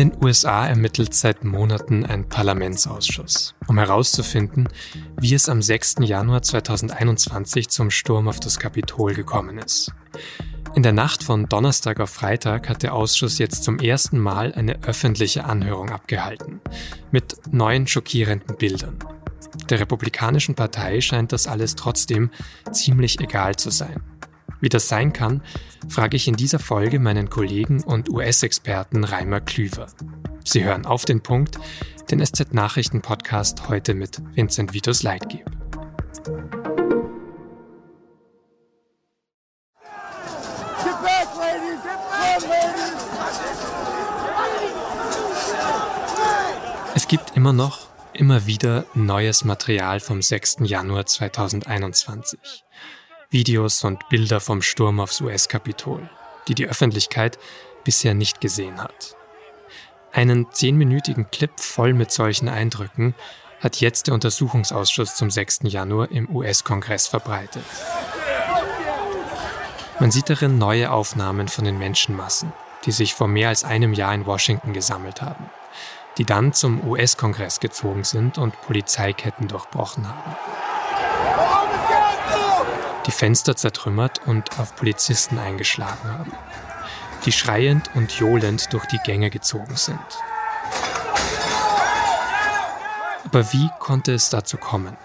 [0.00, 4.66] In den USA ermittelt seit Monaten ein Parlamentsausschuss, um herauszufinden,
[5.20, 5.96] wie es am 6.
[6.00, 9.92] Januar 2021 zum Sturm auf das Kapitol gekommen ist.
[10.74, 14.82] In der Nacht von Donnerstag auf Freitag hat der Ausschuss jetzt zum ersten Mal eine
[14.84, 16.62] öffentliche Anhörung abgehalten,
[17.10, 18.96] mit neuen schockierenden Bildern.
[19.68, 22.30] Der Republikanischen Partei scheint das alles trotzdem
[22.72, 24.00] ziemlich egal zu sein.
[24.60, 25.42] Wie das sein kann,
[25.88, 29.86] frage ich in dieser Folge meinen Kollegen und US-Experten Reimer Klüver.
[30.44, 31.58] Sie hören auf den Punkt,
[32.10, 35.46] den SZ-Nachrichten-Podcast heute mit Vincent Vitus Leitgeb.
[46.94, 50.58] Es gibt immer noch, immer wieder neues Material vom 6.
[50.60, 52.64] Januar 2021.
[53.32, 56.10] Videos und Bilder vom Sturm aufs US-Kapitol,
[56.48, 57.38] die die Öffentlichkeit
[57.84, 59.16] bisher nicht gesehen hat.
[60.12, 63.14] Einen zehnminütigen Clip voll mit solchen Eindrücken
[63.60, 65.60] hat jetzt der Untersuchungsausschuss zum 6.
[65.64, 67.64] Januar im US-Kongress verbreitet.
[70.00, 72.52] Man sieht darin neue Aufnahmen von den Menschenmassen,
[72.84, 75.48] die sich vor mehr als einem Jahr in Washington gesammelt haben,
[76.18, 80.36] die dann zum US-Kongress gezogen sind und Polizeiketten durchbrochen haben
[83.20, 86.32] Fenster zertrümmert und auf Polizisten eingeschlagen haben,
[87.26, 90.00] die schreiend und johlend durch die Gänge gezogen sind.
[93.26, 94.96] Aber wie konnte es dazu kommen?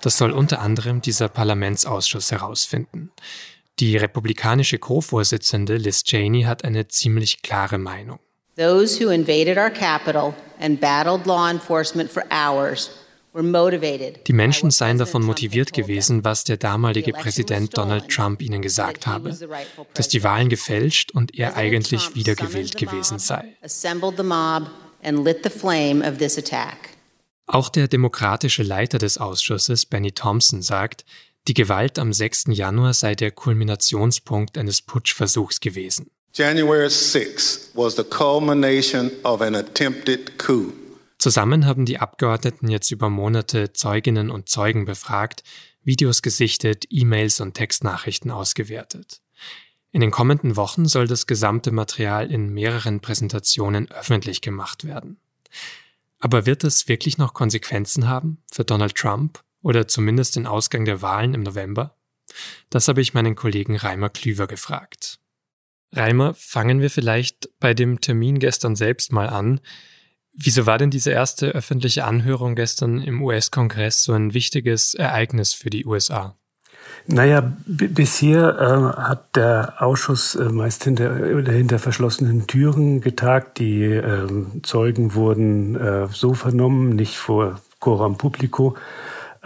[0.00, 3.12] Das soll unter anderem dieser Parlamentsausschuss herausfinden.
[3.78, 8.18] Die republikanische Co-Vorsitzende Liz Cheney hat eine ziemlich klare Meinung.
[8.56, 12.90] Those who invaded our capital and battled law enforcement for hours
[13.34, 19.36] die Menschen seien davon motiviert gewesen, was der damalige Präsident Donald Trump ihnen gesagt habe,
[19.94, 23.56] dass die Wahlen gefälscht und er eigentlich wiedergewählt gewesen sei.
[27.46, 31.04] Auch der demokratische Leiter des Ausschusses, Benny Thompson, sagt,
[31.48, 32.44] die Gewalt am 6.
[32.48, 36.10] Januar sei der Kulminationspunkt eines Putschversuchs gewesen.
[36.34, 40.72] January 6 was the culmination of an attempted coup.
[41.22, 45.44] Zusammen haben die Abgeordneten jetzt über Monate Zeuginnen und Zeugen befragt,
[45.84, 49.20] Videos gesichtet, E-Mails und Textnachrichten ausgewertet.
[49.92, 55.20] In den kommenden Wochen soll das gesamte Material in mehreren Präsentationen öffentlich gemacht werden.
[56.18, 61.02] Aber wird es wirklich noch Konsequenzen haben für Donald Trump oder zumindest den Ausgang der
[61.02, 61.94] Wahlen im November?
[62.68, 65.20] Das habe ich meinen Kollegen Reimer Klüver gefragt.
[65.92, 69.60] Reimer, fangen wir vielleicht bei dem Termin gestern selbst mal an.
[70.34, 75.68] Wieso war denn diese erste öffentliche Anhörung gestern im US-Kongress so ein wichtiges Ereignis für
[75.68, 76.34] die USA?
[77.06, 83.58] Naja, bisher äh, hat der Ausschuss äh, meist hinter, hinter verschlossenen Türen getagt.
[83.58, 84.26] Die äh,
[84.62, 88.76] Zeugen wurden äh, so vernommen, nicht vor Coram Publico.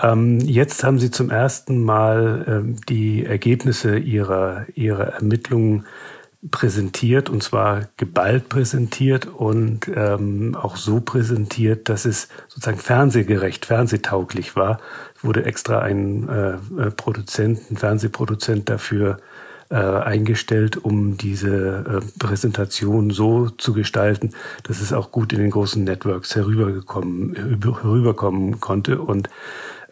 [0.01, 5.87] Ähm, jetzt haben sie zum ersten Mal ähm, die Ergebnisse ihrer, ihrer Ermittlungen
[6.51, 14.57] präsentiert und zwar geballt präsentiert und ähm, auch so präsentiert, dass es sozusagen fernsehgerecht, fernsehtauglich
[14.57, 14.79] war.
[15.17, 19.19] Es wurde extra ein äh, äh, Produzent, ein Fernsehproduzent dafür
[19.71, 24.31] äh, eingestellt, um diese äh, Präsentation so zu gestalten,
[24.63, 29.29] dass es auch gut in den großen Networks herübergekommen, herüberkommen konnte und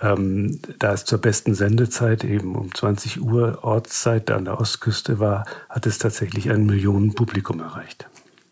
[0.00, 5.18] ähm, da es zur besten Sendezeit eben um 20 Uhr Ortszeit da an der Ostküste
[5.18, 8.06] war, hat es tatsächlich ein Millionenpublikum erreicht.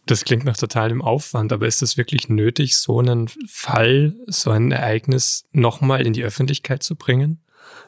[0.06, 4.72] Das klingt nach totalem Aufwand, aber ist es wirklich nötig, so einen Fall, so ein
[4.72, 7.40] Ereignis nochmal in die Öffentlichkeit zu bringen?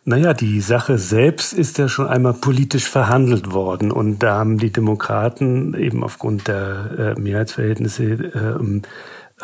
[0.06, 4.70] Naja, die Sache selbst ist ja schon einmal politisch verhandelt worden und da haben die
[4.70, 8.84] Demokraten eben aufgrund der äh, Mehrheitsverhältnisse äh,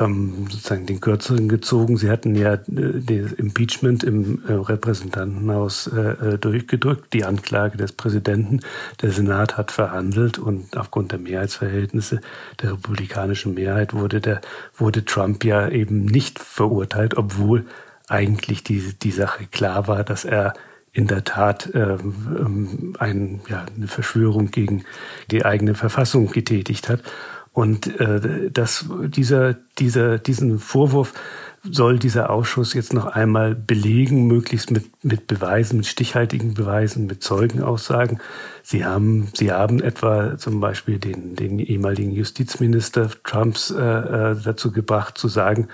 [0.00, 1.96] ähm, sozusagen den Kürzeren gezogen.
[1.96, 7.92] Sie hatten ja äh, das Impeachment im äh, Repräsentantenhaus äh, äh, durchgedrückt, die Anklage des
[7.92, 8.60] Präsidenten.
[9.02, 12.20] Der Senat hat verhandelt und aufgrund der Mehrheitsverhältnisse
[12.62, 14.40] der republikanischen Mehrheit wurde der
[14.76, 17.66] wurde Trump ja eben nicht verurteilt, obwohl
[18.08, 20.54] eigentlich die die Sache klar war, dass er
[20.92, 24.84] in der Tat ähm, ein, ja, eine Verschwörung gegen
[25.30, 27.02] die eigene Verfassung getätigt hat.
[27.52, 31.12] Und äh, das, dieser, dieser, diesen Vorwurf
[31.62, 37.22] soll dieser Ausschuss jetzt noch einmal belegen, möglichst mit, mit Beweisen, mit stichhaltigen Beweisen, mit
[37.22, 38.20] Zeugenaussagen.
[38.62, 44.72] Sie haben, Sie haben etwa zum Beispiel den, den ehemaligen Justizminister Trumps äh, äh dazu
[44.72, 45.68] gebracht, zu sagen,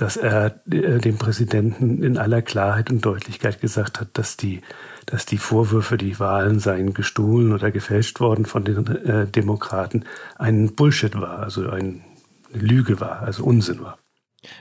[0.00, 4.60] dass er äh, dem Präsidenten in aller Klarheit und Deutlichkeit gesagt hat, dass die
[5.06, 10.04] dass die Vorwürfe, die Wahlen seien gestohlen oder gefälscht worden von den äh, Demokraten,
[10.36, 12.04] ein Bullshit war, also ein
[12.52, 13.98] eine Lüge war, also Unsinn war.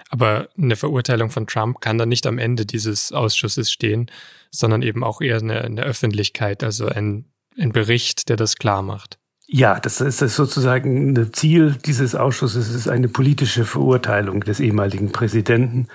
[0.09, 4.11] Aber eine Verurteilung von Trump kann dann nicht am Ende dieses Ausschusses stehen,
[4.51, 7.25] sondern eben auch eher eine, eine Öffentlichkeit, also ein,
[7.57, 9.18] ein Bericht, der das klar macht.
[9.51, 15.11] Ja, das ist sozusagen das Ziel dieses Ausschusses, es ist eine politische Verurteilung des ehemaligen
[15.11, 15.87] Präsidenten.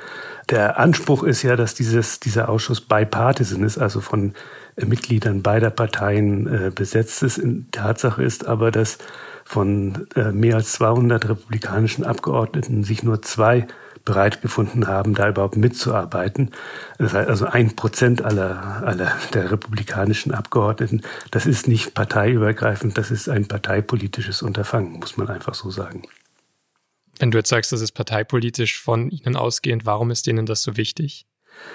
[0.50, 4.34] Der Anspruch ist ja, dass dieses, dieser Ausschuss bipartisan ist, also von
[4.74, 7.40] Mitgliedern beider Parteien äh, besetzt ist.
[7.70, 8.98] Tatsache ist aber, dass
[9.44, 13.68] von äh, mehr als 200 republikanischen Abgeordneten sich nur zwei
[14.04, 16.50] bereit gefunden haben, da überhaupt mitzuarbeiten.
[16.98, 21.02] Das heißt also ein Prozent aller, aller der republikanischen Abgeordneten.
[21.30, 26.02] Das ist nicht parteiübergreifend, das ist ein parteipolitisches Unterfangen, muss man einfach so sagen.
[27.18, 30.76] Wenn du jetzt sagst, das ist parteipolitisch von Ihnen ausgehend, warum ist Ihnen das so
[30.76, 31.26] wichtig?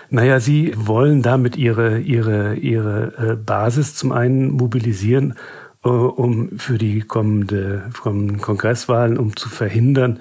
[0.10, 5.36] Naja, Sie wollen damit Ihre, Ihre, Ihre äh, Basis zum einen mobilisieren,
[5.84, 10.20] äh, um für die kommende, kommenden Kongresswahlen, um zu verhindern,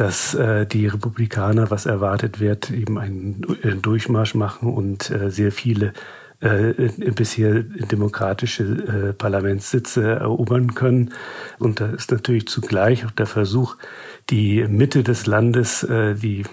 [0.00, 3.42] dass äh, die Republikaner, was erwartet wird, eben einen
[3.82, 5.92] Durchmarsch machen und äh, sehr viele
[6.40, 6.72] äh,
[7.14, 11.10] bisher demokratische äh, Parlamentssitze erobern können.
[11.58, 13.76] Und da ist natürlich zugleich auch der Versuch,
[14.30, 16.44] die Mitte des Landes, äh, die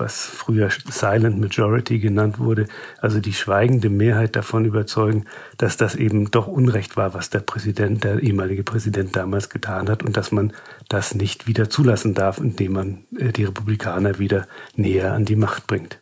[0.00, 2.66] was früher Silent Majority genannt wurde,
[2.98, 5.26] also die schweigende Mehrheit davon überzeugen,
[5.58, 10.02] dass das eben doch Unrecht war, was der Präsident, der ehemalige Präsident damals getan hat
[10.02, 10.52] und dass man
[10.88, 15.66] das nicht wieder zulassen darf, indem man äh, die Republikaner wieder näher an die Macht
[15.66, 16.00] bringt.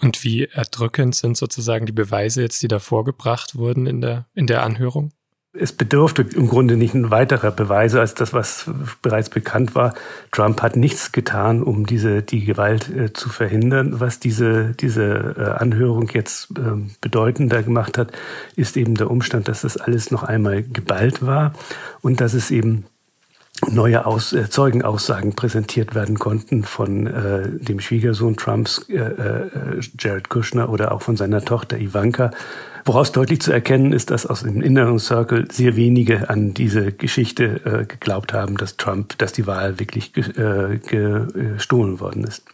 [0.00, 4.46] Und wie erdrückend sind sozusagen die Beweise jetzt, die da vorgebracht wurden in der, in
[4.46, 5.12] der Anhörung?
[5.58, 8.70] Es bedurfte im Grunde nicht ein weiterer Beweise als das, was
[9.02, 9.94] bereits bekannt war.
[10.32, 14.00] Trump hat nichts getan, um diese die Gewalt äh, zu verhindern.
[14.00, 16.62] Was diese diese äh, Anhörung jetzt äh,
[17.00, 18.12] bedeutender gemacht hat,
[18.56, 21.52] ist eben der Umstand, dass das alles noch einmal geballt war
[22.02, 22.84] und dass es eben
[23.70, 30.28] neue Aus äh, Zeugenaussagen präsentiert werden konnten von äh, dem Schwiegersohn Trumps, äh, äh, Jared
[30.28, 32.30] Kushner, oder auch von seiner Tochter Ivanka
[32.86, 37.60] Woraus deutlich zu erkennen ist, dass aus dem inneren Circle sehr wenige an diese Geschichte
[37.64, 42.44] äh, geglaubt haben, dass Trump, dass die Wahl wirklich äh, gestohlen worden ist.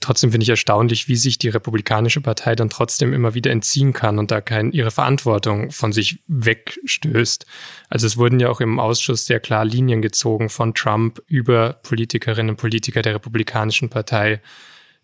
[0.00, 4.18] Trotzdem finde ich erstaunlich, wie sich die Republikanische Partei dann trotzdem immer wieder entziehen kann
[4.18, 7.46] und da kein, ihre Verantwortung von sich wegstößt.
[7.88, 12.50] Also es wurden ja auch im Ausschuss sehr klar Linien gezogen von Trump über Politikerinnen
[12.50, 14.40] und Politiker der Republikanischen Partei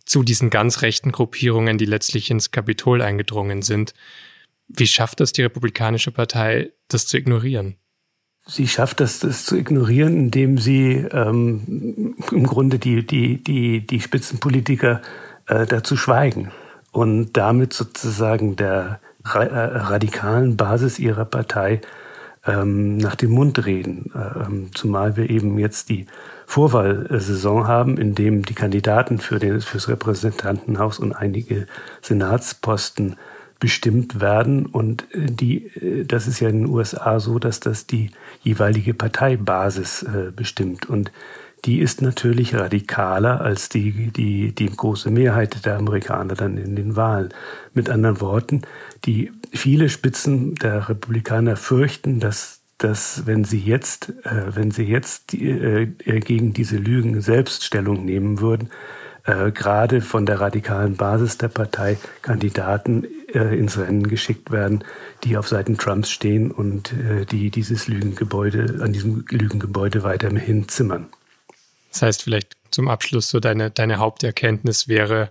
[0.05, 3.94] zu diesen ganz rechten Gruppierungen, die letztlich ins Kapitol eingedrungen sind.
[4.69, 7.79] Wie schafft das die Republikanische Partei, das zu ignorieren?
[8.46, 14.00] Sie schafft das, das zu ignorieren, indem sie ähm, im Grunde die, die, die, die
[14.00, 15.00] Spitzenpolitiker
[15.46, 16.50] äh, dazu schweigen
[16.93, 21.81] und damit sozusagen der ra äh, radikalen Basis ihrer Partei
[22.46, 24.12] ähm, nach dem Mund reden.
[24.14, 26.06] Ähm, zumal wir eben jetzt die
[26.46, 31.67] Vorwahlsaison haben, in dem die Kandidaten für den, fürs Repräsentantenhaus und einige
[32.02, 33.17] Senatsposten
[33.64, 34.66] bestimmt werden.
[34.66, 38.11] Und äh, die, äh, das ist ja in den USA so, dass das die
[38.43, 40.87] jeweilige Parteibasis äh, bestimmt.
[40.90, 41.11] Und
[41.64, 46.94] die ist natürlich radikaler als die, die, die große Mehrheit der Amerikaner dann in den
[46.94, 47.32] Wahlen.
[47.72, 48.61] Mit anderen Worten,
[49.06, 55.32] die viele Spitzen der Republikaner fürchten, dass, dass wenn sie jetzt, äh, wenn sie jetzt
[55.32, 55.86] die, äh,
[56.20, 58.69] gegen diese Lügen selbst Stellung nehmen würden,
[59.24, 64.84] äh, gerade von der radikalen Basis der Partei Kandidaten äh, ins Rennen geschickt werden,
[65.24, 71.08] die auf Seiten Trumps stehen und äh, die dieses Lügengebäude, an diesem Lügengebäude weiterhin zimmern.
[71.90, 75.31] Das heißt, vielleicht zum Abschluss so deine, deine Haupterkenntnis wäre,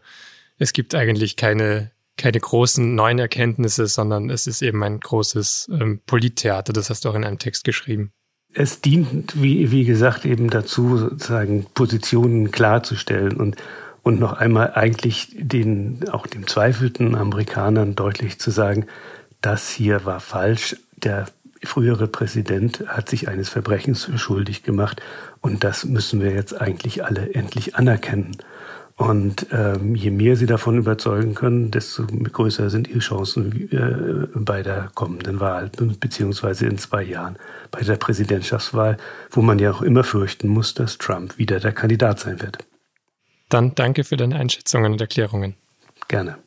[0.57, 6.00] es gibt eigentlich keine, keine großen neuen Erkenntnisse, sondern es ist eben ein großes ähm,
[6.07, 6.73] Polittheater.
[6.73, 8.12] Das hast du auch in einem Text geschrieben
[8.53, 13.55] es dient, wie, wie gesagt, eben dazu, sozusagen Positionen klarzustellen und
[14.03, 18.86] und noch einmal eigentlich den, auch dem zweifelten Amerikanern deutlich zu sagen,
[19.41, 20.75] das hier war falsch.
[20.98, 21.25] Der
[21.63, 25.01] frühere Präsident hat sich eines Verbrechens schuldig gemacht
[25.41, 28.38] und das müssen wir jetzt eigentlich alle endlich anerkennen.
[28.95, 34.62] Und ähm, je mehr sie davon überzeugen können, desto größer sind ihre Chancen äh, bei
[34.62, 37.38] der kommenden Wahl, beziehungsweise in zwei Jahren
[37.72, 38.98] bei der Präsidentschaftswahl,
[39.31, 42.60] wo man ja auch immer fürchten muss, dass Trump wieder der Kandidat sein wird.
[43.53, 45.53] Dann danke für deine Einschätzungen und Erklärungen.
[46.07, 46.39] Gerne.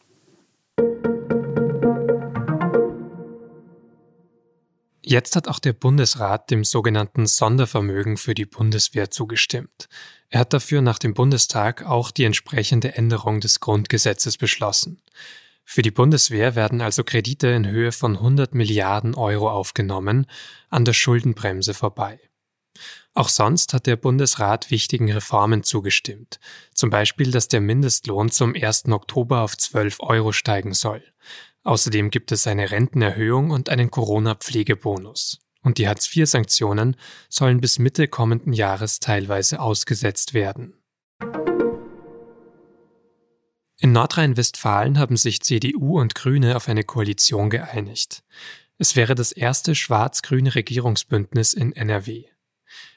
[5.04, 9.88] Jetzt hat auch der Bundesrat dem sogenannten Sondervermögen für die Bundeswehr zugestimmt.
[10.30, 15.00] Er hat dafür nach dem Bundestag auch die entsprechende Änderung des Grundgesetzes beschlossen.
[15.64, 20.26] Für die Bundeswehr werden also Kredite in Höhe von 100 Milliarden Euro aufgenommen,
[20.70, 22.18] an der Schuldenbremse vorbei.
[23.14, 26.38] Auch sonst hat der Bundesrat wichtigen Reformen zugestimmt.
[26.74, 28.86] Zum Beispiel, dass der Mindestlohn zum 1.
[28.88, 31.02] Oktober auf 12 Euro steigen soll.
[31.64, 35.40] Außerdem gibt es eine Rentenerhöhung und einen Corona-Pflegebonus.
[35.62, 36.96] Und die Hartz-IV-Sanktionen
[37.28, 40.74] sollen bis Mitte kommenden Jahres teilweise ausgesetzt werden.
[43.78, 48.22] In Nordrhein-Westfalen haben sich CDU und Grüne auf eine Koalition geeinigt.
[48.78, 52.24] Es wäre das erste schwarz-grüne Regierungsbündnis in NRW.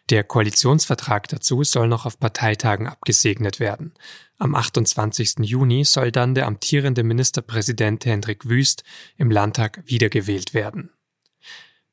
[0.09, 3.93] Der Koalitionsvertrag dazu soll noch auf Parteitagen abgesegnet werden.
[4.37, 5.35] Am 28.
[5.41, 8.83] Juni soll dann der amtierende Ministerpräsident Hendrik Wüst
[9.17, 10.91] im Landtag wiedergewählt werden.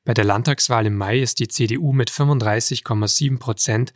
[0.05, 3.93] Bei der Landtagswahl im Mai ist die CDU mit 35,7 Prozent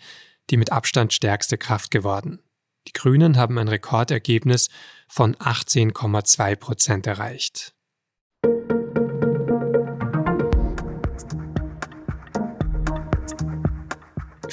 [0.50, 2.40] die mit Abstand stärkste Kraft geworden.
[2.88, 4.68] Die Grünen haben ein Rekordergebnis
[5.08, 7.74] von 18,2 Prozent erreicht.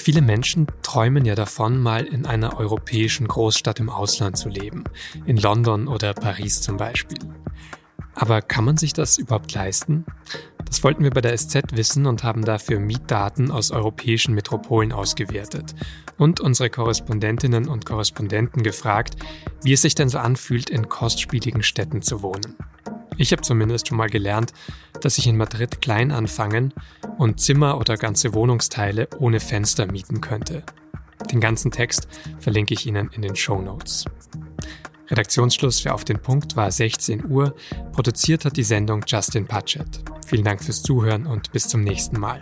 [0.07, 4.85] Viele Menschen träumen ja davon, mal in einer europäischen Großstadt im Ausland zu leben,
[5.25, 7.17] in London oder Paris zum Beispiel.
[8.15, 10.05] Aber kann man sich das überhaupt leisten?
[10.63, 15.75] Das wollten wir bei der SZ wissen und haben dafür Mietdaten aus europäischen Metropolen ausgewertet
[16.17, 19.17] und unsere Korrespondentinnen und Korrespondenten gefragt,
[19.61, 22.55] wie es sich denn so anfühlt, in kostspieligen Städten zu wohnen.
[23.17, 24.53] Ich habe zumindest schon mal gelernt,
[25.01, 26.73] dass ich in Madrid klein anfangen
[27.17, 30.63] und Zimmer oder ganze Wohnungsteile ohne Fenster mieten könnte.
[31.31, 32.07] Den ganzen Text
[32.39, 34.05] verlinke ich Ihnen in den Show Notes.
[35.09, 37.55] Redaktionsschluss für Auf den Punkt war 16 Uhr.
[37.93, 40.03] Produziert hat die Sendung Justin Patchett.
[40.25, 42.39] Vielen Dank fürs Zuhören und bis zum nächsten Mal.